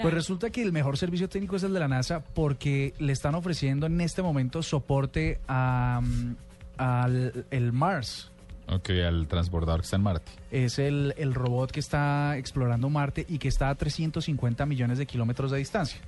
Pues 0.00 0.14
resulta 0.14 0.48
que 0.48 0.62
el 0.62 0.72
mejor 0.72 0.96
servicio 0.96 1.28
técnico 1.28 1.56
es 1.56 1.64
el 1.64 1.74
de 1.74 1.80
la 1.80 1.86
NASA 1.86 2.24
porque 2.24 2.94
le 2.98 3.12
están 3.12 3.34
ofreciendo 3.34 3.84
en 3.84 4.00
este 4.00 4.22
momento 4.22 4.62
soporte 4.62 5.38
a, 5.46 6.00
mm, 6.02 6.36
al 6.78 7.44
el 7.50 7.72
Mars. 7.72 8.30
Ok, 8.68 8.88
al 9.06 9.28
transbordador 9.28 9.80
que 9.80 9.84
está 9.84 9.96
en 9.96 10.02
Marte. 10.02 10.32
Es 10.50 10.78
el, 10.78 11.12
el 11.18 11.34
robot 11.34 11.70
que 11.70 11.80
está 11.80 12.38
explorando 12.38 12.88
Marte 12.88 13.26
y 13.28 13.36
que 13.36 13.48
está 13.48 13.68
a 13.68 13.74
350 13.74 14.64
millones 14.64 14.96
de 14.96 15.04
kilómetros 15.04 15.50
de 15.50 15.58
distancia. 15.58 16.00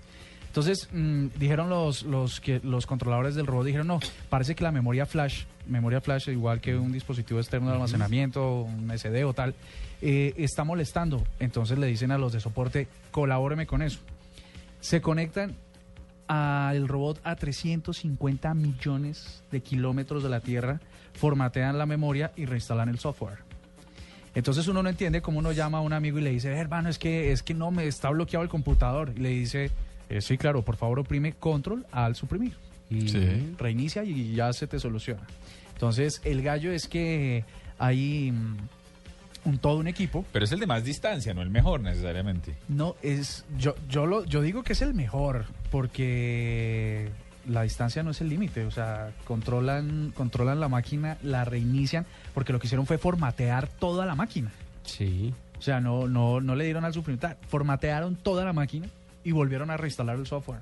Entonces, 0.54 0.88
mm, 0.92 1.30
dijeron 1.36 1.68
los, 1.68 2.04
los, 2.04 2.40
que, 2.40 2.60
los 2.62 2.86
controladores 2.86 3.34
del 3.34 3.44
robot, 3.44 3.66
dijeron, 3.66 3.88
no, 3.88 3.98
parece 4.28 4.54
que 4.54 4.62
la 4.62 4.70
memoria 4.70 5.04
flash, 5.04 5.46
memoria 5.66 6.00
flash 6.00 6.28
igual 6.28 6.60
que 6.60 6.76
un 6.76 6.92
dispositivo 6.92 7.40
externo 7.40 7.70
de 7.70 7.74
almacenamiento, 7.74 8.60
un 8.60 8.88
SD 8.96 9.24
o 9.24 9.32
tal, 9.32 9.56
eh, 10.00 10.32
está 10.36 10.62
molestando. 10.62 11.24
Entonces 11.40 11.76
le 11.76 11.88
dicen 11.88 12.12
a 12.12 12.18
los 12.18 12.32
de 12.32 12.38
soporte, 12.38 12.86
colabóreme 13.10 13.66
con 13.66 13.82
eso. 13.82 13.98
Se 14.78 15.00
conectan 15.00 15.56
al 16.28 16.86
robot 16.86 17.20
a 17.24 17.34
350 17.34 18.54
millones 18.54 19.42
de 19.50 19.60
kilómetros 19.60 20.22
de 20.22 20.28
la 20.28 20.38
Tierra, 20.38 20.80
formatean 21.14 21.78
la 21.78 21.86
memoria 21.86 22.30
y 22.36 22.44
reinstalan 22.44 22.88
el 22.88 23.00
software. 23.00 23.38
Entonces 24.36 24.68
uno 24.68 24.84
no 24.84 24.88
entiende 24.88 25.20
cómo 25.20 25.40
uno 25.40 25.50
llama 25.50 25.78
a 25.78 25.80
un 25.80 25.92
amigo 25.92 26.20
y 26.20 26.22
le 26.22 26.30
dice, 26.30 26.52
hermano, 26.52 26.90
es 26.90 27.00
que, 27.00 27.32
es 27.32 27.42
que 27.42 27.54
no 27.54 27.72
me 27.72 27.88
está 27.88 28.10
bloqueado 28.10 28.44
el 28.44 28.48
computador. 28.48 29.12
Y 29.16 29.18
le 29.18 29.30
dice, 29.30 29.72
eh, 30.08 30.20
sí, 30.20 30.36
claro, 30.38 30.62
por 30.62 30.76
favor 30.76 30.98
oprime 31.00 31.32
control 31.32 31.86
al 31.92 32.14
suprimir. 32.16 32.54
Y 32.90 33.08
Sí. 33.08 33.54
reinicia 33.58 34.04
y 34.04 34.34
ya 34.34 34.52
se 34.52 34.66
te 34.66 34.78
soluciona. 34.78 35.22
Entonces 35.72 36.20
el 36.24 36.42
gallo 36.42 36.70
es 36.72 36.86
que 36.86 37.44
hay 37.78 38.30
mm, 38.30 38.56
un, 39.46 39.58
todo 39.58 39.78
un 39.78 39.88
equipo. 39.88 40.24
Pero 40.32 40.44
es 40.44 40.52
el 40.52 40.60
de 40.60 40.66
más 40.66 40.84
distancia, 40.84 41.34
no 41.34 41.42
el 41.42 41.50
mejor 41.50 41.80
necesariamente. 41.80 42.54
No, 42.68 42.94
es. 43.02 43.44
Yo, 43.58 43.74
yo, 43.88 44.06
lo, 44.06 44.24
yo 44.24 44.40
digo 44.42 44.62
que 44.62 44.74
es 44.74 44.82
el 44.82 44.94
mejor, 44.94 45.46
porque 45.70 47.10
la 47.48 47.62
distancia 47.62 48.02
no 48.02 48.10
es 48.10 48.20
el 48.20 48.28
límite. 48.28 48.64
O 48.64 48.70
sea, 48.70 49.12
controlan, 49.24 50.12
controlan 50.14 50.60
la 50.60 50.68
máquina, 50.68 51.18
la 51.22 51.44
reinician, 51.44 52.06
porque 52.32 52.52
lo 52.52 52.60
que 52.60 52.66
hicieron 52.66 52.86
fue 52.86 52.98
formatear 52.98 53.68
toda 53.68 54.06
la 54.06 54.14
máquina. 54.14 54.50
Sí. 54.84 55.32
O 55.58 55.62
sea, 55.62 55.80
no, 55.80 56.06
no, 56.08 56.40
no 56.40 56.54
le 56.54 56.64
dieron 56.64 56.84
al 56.84 56.92
suprimir, 56.92 57.20
formatearon 57.48 58.16
toda 58.16 58.44
la 58.44 58.52
máquina 58.52 58.88
y 59.24 59.32
volvieron 59.32 59.70
a 59.70 59.76
reinstalar 59.76 60.16
el 60.16 60.26
software 60.26 60.60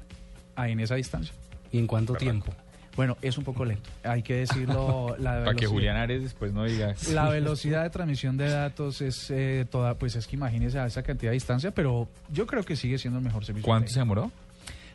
ahí 0.57 0.73
en 0.73 0.81
esa 0.81 0.95
distancia. 0.95 1.35
¿Y 1.71 1.79
en 1.79 1.87
cuánto 1.87 2.15
tiempo? 2.15 2.53
Bueno, 2.97 3.17
es 3.23 3.39
un 3.39 3.45
poco 3.45 3.65
lento. 3.65 3.89
Hay 4.05 4.23
que 4.23 4.37
decirlo. 4.37 5.17
La 5.19 5.45
Para 5.45 5.55
que 5.55 5.67
Julián 5.67 5.97
Ares 5.97 6.23
después 6.23 6.53
no 6.53 6.65
diga. 6.65 6.95
La 7.13 7.29
velocidad 7.31 7.83
de 7.85 7.91
transmisión 7.91 8.37
de 8.37 8.51
datos 8.51 9.01
es 9.01 9.31
eh, 9.31 9.67
toda, 9.71 9.95
pues 9.95 10.15
es 10.17 10.27
que 10.27 10.37
imagínese 10.37 10.79
a 10.79 10.87
esa 10.87 11.03
cantidad 11.03 11.31
de 11.31 11.35
distancia, 11.35 11.71
pero 11.71 12.09
yo 12.31 12.47
creo 12.47 12.63
que 12.65 12.77
sigue 12.77 12.99
siendo 12.99 13.19
el 13.19 13.25
mejor 13.25 13.45
servicio. 13.45 13.67
¿Cuánto 13.67 13.91
se 13.91 13.99
demoró? 13.99 14.31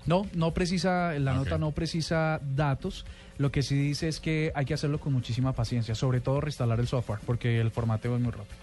No, 0.05 0.25
no 0.33 0.53
precisa, 0.53 1.13
la 1.19 1.33
nota 1.33 1.57
no 1.57 1.71
precisa 1.71 2.39
datos. 2.55 3.05
Lo 3.37 3.51
que 3.51 3.61
sí 3.61 3.75
dice 3.75 4.07
es 4.07 4.19
que 4.19 4.51
hay 4.55 4.65
que 4.65 4.73
hacerlo 4.73 4.99
con 4.99 5.11
muchísima 5.11 5.53
paciencia, 5.53 5.95
sobre 5.95 6.21
todo 6.21 6.39
reinstalar 6.39 6.79
el 6.79 6.87
software, 6.87 7.19
porque 7.25 7.59
el 7.59 7.71
formateo 7.71 8.15
es 8.15 8.21
muy 8.21 8.31
rápido. 8.31 8.57